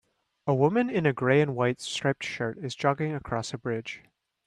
[0.47, 4.01] A woman in a gray and white striped shirt is jogging across a bridge.